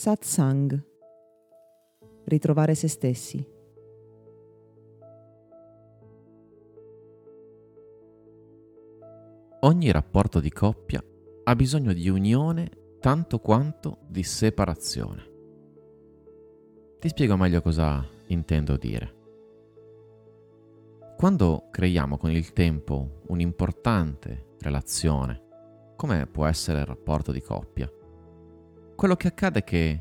Satsang. 0.00 0.82
Ritrovare 2.24 2.74
se 2.74 2.88
stessi. 2.88 3.46
Ogni 9.60 9.90
rapporto 9.90 10.40
di 10.40 10.50
coppia 10.50 11.04
ha 11.44 11.54
bisogno 11.54 11.92
di 11.92 12.08
unione 12.08 12.96
tanto 12.98 13.40
quanto 13.40 13.98
di 14.08 14.22
separazione. 14.22 15.30
Ti 16.98 17.08
spiego 17.08 17.36
meglio 17.36 17.60
cosa 17.60 18.02
intendo 18.28 18.78
dire. 18.78 19.14
Quando 21.18 21.68
creiamo 21.70 22.16
con 22.16 22.30
il 22.30 22.54
tempo 22.54 23.20
un'importante 23.26 24.54
relazione, 24.60 25.92
come 25.94 26.26
può 26.26 26.46
essere 26.46 26.80
il 26.80 26.86
rapporto 26.86 27.32
di 27.32 27.42
coppia, 27.42 27.92
quello 29.00 29.16
che 29.16 29.28
accade 29.28 29.60
è 29.60 29.64
che 29.64 30.00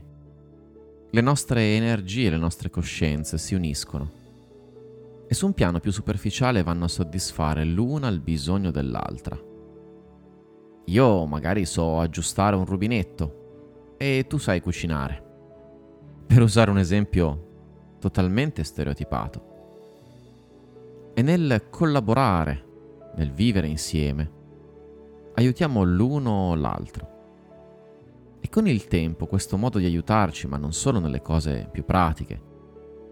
le 1.09 1.21
nostre 1.21 1.77
energie, 1.77 2.29
le 2.29 2.35
nostre 2.35 2.69
coscienze 2.69 3.37
si 3.37 3.55
uniscono 3.55 4.11
e 5.25 5.33
su 5.33 5.45
un 5.45 5.53
piano 5.53 5.79
più 5.79 5.89
superficiale 5.89 6.63
vanno 6.63 6.83
a 6.83 6.89
soddisfare 6.89 7.63
l'una 7.63 8.09
il 8.09 8.19
bisogno 8.19 8.71
dell'altra. 8.71 9.39
Io 10.83 11.25
magari 11.27 11.63
so 11.63 12.01
aggiustare 12.01 12.57
un 12.57 12.65
rubinetto 12.65 13.93
e 13.97 14.25
tu 14.27 14.37
sai 14.37 14.59
cucinare. 14.59 15.23
Per 16.27 16.41
usare 16.41 16.69
un 16.69 16.77
esempio 16.77 17.95
totalmente 17.99 18.65
stereotipato 18.65 21.11
e 21.13 21.21
nel 21.21 21.67
collaborare, 21.69 22.65
nel 23.15 23.31
vivere 23.31 23.67
insieme, 23.67 24.29
aiutiamo 25.35 25.83
l'uno 25.83 26.53
l'altro. 26.53 27.18
E 28.41 28.49
con 28.49 28.67
il 28.67 28.87
tempo 28.87 29.27
questo 29.27 29.57
modo 29.57 29.79
di 29.79 29.85
aiutarci, 29.85 30.47
ma 30.47 30.57
non 30.57 30.73
solo 30.73 30.99
nelle 30.99 31.21
cose 31.21 31.67
più 31.71 31.83
pratiche, 31.83 32.41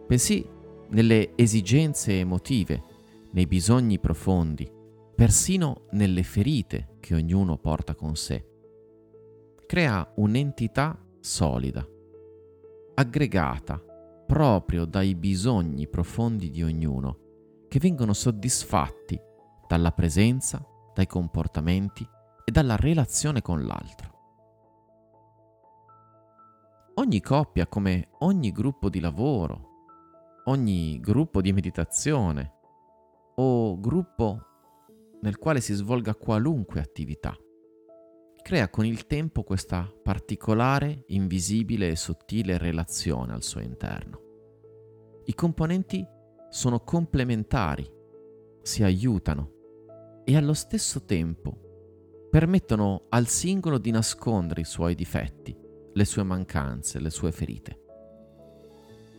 bensì 0.08 0.46
nelle 0.90 1.34
esigenze 1.36 2.20
emotive, 2.20 2.84
nei 3.32 3.46
bisogni 3.46 4.00
profondi, 4.00 4.72
persino 5.16 5.88
nelle 5.92 6.24
ferite 6.24 6.96
che 7.00 7.14
ognuno 7.14 7.58
porta 7.58 7.94
con 7.94 8.16
sé, 8.16 8.46
crea 9.66 10.10
un'entità 10.16 10.98
solida, 11.20 11.86
aggregata 12.96 13.84
proprio 14.26 14.86
dai 14.86 15.16
bisogni 15.16 15.88
profondi 15.88 16.50
di 16.50 16.64
ognuno 16.64 17.66
che 17.68 17.80
vengono 17.80 18.14
soddisfatti 18.14 19.20
dalla 19.68 19.92
presenza, 19.92 20.66
dai 20.94 21.06
comportamenti 21.06 22.08
e 22.46 22.52
dalla 22.52 22.76
relazione 22.76 23.42
con 23.42 23.66
l'altro. 23.66 24.17
Ogni 27.00 27.22
coppia, 27.22 27.68
come 27.68 28.10
ogni 28.22 28.52
gruppo 28.52 28.90
di 28.90 29.00
lavoro, 29.00 30.42
ogni 30.46 31.00
gruppo 31.00 31.42
di 31.42 31.54
meditazione 31.54 32.54
o 33.36 33.80
gruppo 33.80 34.42
nel 35.22 35.38
quale 35.38 35.62
si 35.62 35.76
svolga 35.76 36.16
qualunque 36.16 36.80
attività, 36.80 37.38
crea 38.42 38.70
con 38.70 38.84
il 38.84 39.06
tempo 39.06 39.44
questa 39.44 39.88
particolare, 40.02 41.04
invisibile 41.10 41.90
e 41.90 41.96
sottile 41.96 42.58
relazione 42.58 43.34
al 43.34 43.44
suo 43.44 43.62
interno. 43.62 44.22
I 45.26 45.36
componenti 45.36 46.04
sono 46.50 46.80
complementari, 46.80 47.88
si 48.64 48.82
aiutano 48.82 49.52
e 50.24 50.36
allo 50.36 50.56
stesso 50.56 51.06
tempo 51.06 52.28
permettono 52.32 53.06
al 53.10 53.28
singolo 53.28 53.78
di 53.78 53.92
nascondere 53.92 54.62
i 54.62 54.66
suoi 54.66 54.96
difetti, 54.96 55.66
le 55.98 56.06
sue 56.06 56.22
mancanze, 56.22 57.00
le 57.00 57.10
sue 57.10 57.32
ferite. 57.32 57.80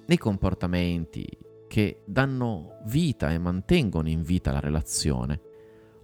Nei 0.06 0.16
comportamenti 0.16 1.26
che 1.66 2.02
danno 2.06 2.78
vita 2.86 3.32
e 3.32 3.38
mantengono 3.38 4.08
in 4.08 4.22
vita 4.22 4.52
la 4.52 4.60
relazione, 4.60 5.40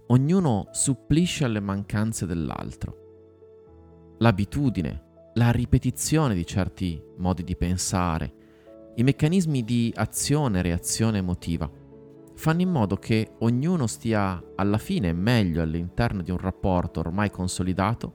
ognuno 0.07 0.67
supplisce 0.71 1.45
alle 1.45 1.61
mancanze 1.61 2.25
dell'altro. 2.25 4.15
L'abitudine, 4.17 5.31
la 5.35 5.49
ripetizione 5.51 6.35
di 6.35 6.45
certi 6.45 7.01
modi 7.17 7.45
di 7.45 7.55
pensare, 7.55 8.33
i 8.95 9.03
meccanismi 9.03 9.63
di 9.63 9.93
azione 9.95 10.59
e 10.59 10.61
reazione 10.61 11.19
emotiva 11.19 11.71
fanno 12.35 12.61
in 12.61 12.69
modo 12.69 12.97
che 12.97 13.31
ognuno 13.39 13.87
stia 13.87 14.43
alla 14.55 14.77
fine 14.77 15.13
meglio 15.13 15.61
all'interno 15.61 16.21
di 16.21 16.31
un 16.31 16.37
rapporto 16.37 16.99
ormai 16.99 17.31
consolidato, 17.31 18.13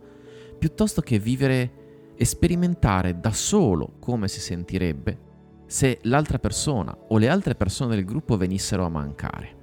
piuttosto 0.59 1.01
che 1.01 1.19
vivere 1.19 1.80
e 2.21 2.27
sperimentare 2.27 3.19
da 3.19 3.33
solo 3.33 3.95
come 3.99 4.29
si 4.29 4.41
sentirebbe 4.41 5.29
se 5.65 6.01
l'altra 6.03 6.39
persona 6.39 6.95
o 7.09 7.17
le 7.17 7.31
altre 7.31 7.55
persone 7.55 7.95
del 7.95 8.05
gruppo 8.05 8.37
venissero 8.37 8.85
a 8.85 8.91
mancare. 8.91 9.57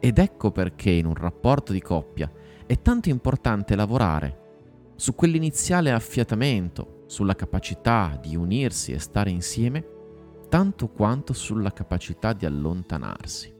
Ed 0.00 0.16
ecco 0.16 0.50
perché 0.52 0.88
in 0.88 1.04
un 1.04 1.12
rapporto 1.12 1.72
di 1.72 1.82
coppia 1.82 2.32
è 2.64 2.80
tanto 2.80 3.10
importante 3.10 3.76
lavorare 3.76 4.92
su 4.96 5.14
quell'iniziale 5.14 5.92
affiatamento, 5.92 7.02
sulla 7.04 7.34
capacità 7.34 8.18
di 8.18 8.34
unirsi 8.34 8.92
e 8.92 8.98
stare 8.98 9.28
insieme, 9.28 9.86
tanto 10.48 10.88
quanto 10.88 11.34
sulla 11.34 11.74
capacità 11.74 12.32
di 12.32 12.46
allontanarsi. 12.46 13.54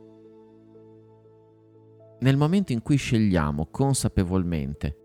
Nel 2.20 2.36
momento 2.38 2.72
in 2.72 2.80
cui 2.80 2.96
scegliamo 2.96 3.66
consapevolmente 3.70 4.97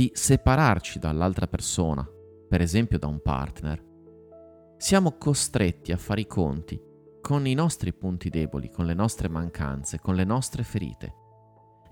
di 0.00 0.10
separarci 0.14 0.98
dall'altra 0.98 1.46
persona, 1.46 2.08
per 2.48 2.62
esempio 2.62 2.98
da 2.98 3.06
un 3.06 3.20
partner, 3.20 3.84
siamo 4.78 5.18
costretti 5.18 5.92
a 5.92 5.98
fare 5.98 6.22
i 6.22 6.26
conti 6.26 6.80
con 7.20 7.46
i 7.46 7.52
nostri 7.52 7.92
punti 7.92 8.30
deboli, 8.30 8.70
con 8.70 8.86
le 8.86 8.94
nostre 8.94 9.28
mancanze, 9.28 9.98
con 9.98 10.14
le 10.14 10.24
nostre 10.24 10.62
ferite 10.62 11.14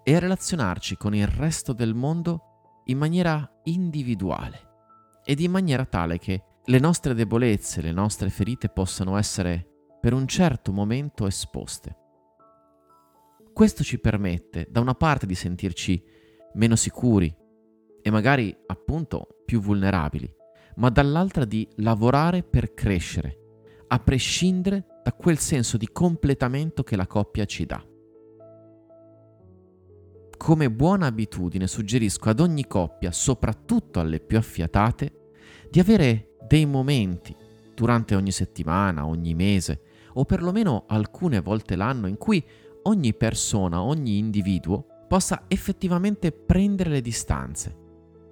e 0.02 0.16
a 0.16 0.20
relazionarci 0.20 0.96
con 0.96 1.14
il 1.14 1.26
resto 1.26 1.74
del 1.74 1.92
mondo 1.92 2.80
in 2.84 2.96
maniera 2.96 3.46
individuale 3.64 5.20
ed 5.22 5.40
in 5.40 5.50
maniera 5.50 5.84
tale 5.84 6.16
che 6.16 6.42
le 6.64 6.78
nostre 6.78 7.12
debolezze, 7.12 7.82
le 7.82 7.92
nostre 7.92 8.30
ferite 8.30 8.70
possano 8.70 9.18
essere 9.18 9.98
per 10.00 10.14
un 10.14 10.26
certo 10.26 10.72
momento 10.72 11.26
esposte. 11.26 11.94
Questo 13.52 13.84
ci 13.84 13.98
permette 13.98 14.66
da 14.70 14.80
una 14.80 14.94
parte 14.94 15.26
di 15.26 15.34
sentirci 15.34 16.02
meno 16.54 16.74
sicuri 16.74 17.46
e 18.08 18.10
magari 18.10 18.56
appunto 18.66 19.42
più 19.44 19.60
vulnerabili, 19.60 20.34
ma 20.76 20.88
dall'altra 20.88 21.44
di 21.44 21.68
lavorare 21.76 22.42
per 22.42 22.72
crescere, 22.72 23.36
a 23.88 23.98
prescindere 23.98 25.00
da 25.04 25.12
quel 25.12 25.36
senso 25.36 25.76
di 25.76 25.90
completamento 25.92 26.82
che 26.82 26.96
la 26.96 27.06
coppia 27.06 27.44
ci 27.44 27.66
dà. 27.66 27.84
Come 30.38 30.70
buona 30.70 31.06
abitudine 31.06 31.66
suggerisco 31.66 32.30
ad 32.30 32.40
ogni 32.40 32.66
coppia, 32.66 33.12
soprattutto 33.12 34.00
alle 34.00 34.20
più 34.20 34.38
affiatate, 34.38 35.30
di 35.70 35.80
avere 35.80 36.36
dei 36.46 36.64
momenti 36.64 37.36
durante 37.74 38.14
ogni 38.14 38.32
settimana, 38.32 39.06
ogni 39.06 39.34
mese 39.34 39.82
o 40.14 40.24
perlomeno 40.24 40.84
alcune 40.86 41.40
volte 41.40 41.76
l'anno 41.76 42.06
in 42.06 42.16
cui 42.16 42.42
ogni 42.84 43.12
persona, 43.12 43.82
ogni 43.82 44.16
individuo 44.16 44.86
possa 45.06 45.44
effettivamente 45.48 46.32
prendere 46.32 46.88
le 46.90 47.00
distanze, 47.02 47.86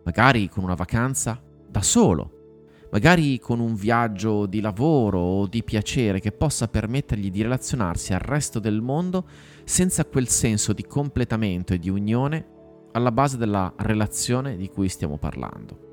magari 0.06 0.48
con 0.48 0.62
una 0.62 0.74
vacanza 0.74 1.42
da 1.68 1.82
solo, 1.82 2.86
magari 2.92 3.40
con 3.40 3.58
un 3.58 3.74
viaggio 3.74 4.46
di 4.46 4.60
lavoro 4.60 5.18
o 5.18 5.46
di 5.48 5.64
piacere 5.64 6.20
che 6.20 6.30
possa 6.30 6.68
permettergli 6.68 7.28
di 7.28 7.42
relazionarsi 7.42 8.14
al 8.14 8.20
resto 8.20 8.60
del 8.60 8.80
mondo 8.80 9.26
senza 9.64 10.04
quel 10.04 10.28
senso 10.28 10.72
di 10.72 10.86
completamento 10.86 11.74
e 11.74 11.80
di 11.80 11.90
unione 11.90 12.54
alla 12.92 13.10
base 13.10 13.36
della 13.36 13.74
relazione 13.78 14.56
di 14.56 14.68
cui 14.68 14.88
stiamo 14.88 15.18
parlando. 15.18 15.84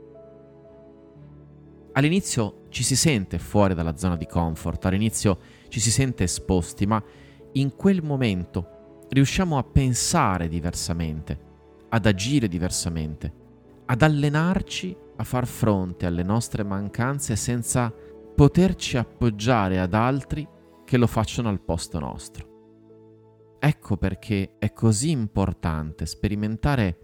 All'inizio 1.93 2.65
ci 2.69 2.83
si 2.83 2.95
sente 2.95 3.39
fuori 3.39 3.73
dalla 3.73 3.97
zona 3.97 4.15
di 4.15 4.27
comfort, 4.27 4.85
all'inizio 4.85 5.39
ci 5.69 5.79
si 5.79 5.89
sente 5.89 6.23
esposti, 6.23 6.85
ma 6.85 7.03
in 7.53 7.75
quel 7.75 8.03
momento 8.03 9.05
riusciamo 9.09 9.57
a 9.57 9.63
pensare 9.63 10.47
diversamente, 10.47 11.39
ad 11.89 12.05
agire 12.05 12.47
diversamente, 12.47 13.41
ad 13.85 14.01
allenarci 14.01 14.95
a 15.17 15.23
far 15.23 15.45
fronte 15.45 16.05
alle 16.05 16.23
nostre 16.23 16.63
mancanze 16.63 17.35
senza 17.35 17.93
poterci 18.35 18.97
appoggiare 18.97 19.79
ad 19.79 19.93
altri 19.93 20.47
che 20.85 20.97
lo 20.97 21.07
facciano 21.07 21.49
al 21.49 21.61
posto 21.61 21.99
nostro. 21.99 22.51
Ecco 23.59 23.97
perché 23.97 24.55
è 24.57 24.73
così 24.73 25.11
importante 25.11 26.05
sperimentare 26.05 26.97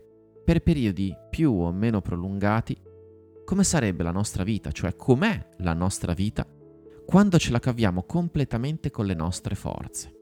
per 0.43 0.61
periodi 0.61 1.15
più 1.29 1.53
o 1.53 1.71
meno 1.71 2.01
prolungati 2.01 2.75
come 3.45 3.63
sarebbe 3.63 4.03
la 4.03 4.11
nostra 4.11 4.43
vita, 4.43 4.71
cioè 4.71 4.95
com'è 4.95 5.49
la 5.57 5.73
nostra 5.73 6.13
vita 6.13 6.45
quando 7.05 7.39
ce 7.39 7.51
la 7.51 7.59
caviamo 7.59 8.03
completamente 8.03 8.91
con 8.91 9.05
le 9.05 9.15
nostre 9.15 9.55
forze. 9.55 10.13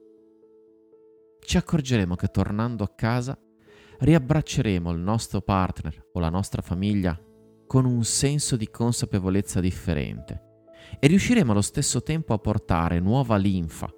Ci 1.40 1.58
accorgeremo 1.58 2.16
che 2.16 2.28
tornando 2.28 2.84
a 2.84 2.94
casa 2.96 3.38
riabbracceremo 4.00 4.92
il 4.92 5.00
nostro 5.00 5.42
partner 5.42 6.10
o 6.14 6.20
la 6.20 6.30
nostra 6.30 6.62
famiglia 6.62 7.20
con 7.66 7.86
un 7.86 8.04
senso 8.04 8.56
di 8.56 8.70
consapevolezza 8.70 9.60
differente 9.60 10.44
e 11.00 11.08
riusciremo 11.08 11.52
allo 11.52 11.62
stesso 11.62 12.02
tempo 12.02 12.34
a 12.34 12.40
portare 12.40 13.00
nuova 13.00 13.36
linfa, 13.36 13.92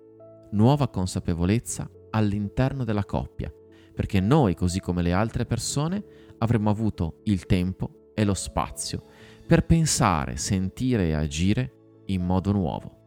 nuova 0.52 0.88
consapevolezza 0.88 1.90
all'interno 2.12 2.84
della 2.84 3.06
coppia, 3.06 3.54
perché 3.94 4.20
noi, 4.20 4.56
così 4.56 4.80
come 4.80 5.02
le 5.02 5.14
altre 5.14 5.46
persone, 5.46 6.04
avremo 6.40 6.70
avuto 6.70 7.20
il 7.26 7.46
tempo 7.46 8.12
e 8.16 8.24
lo 8.24 8.34
spazio 8.34 9.04
per 9.46 9.66
pensare, 9.66 10.38
sentire 10.38 11.08
e 11.08 11.14
agire 11.14 11.74
in 12.06 12.24
modo 12.24 12.52
nuovo. 12.52 12.98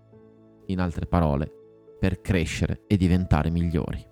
In 0.66 0.80
altre 0.80 1.06
parole, 1.06 1.50
per 1.98 2.20
crescere 2.20 2.82
e 2.86 2.96
diventare 2.96 3.50
migliori. 3.50 4.11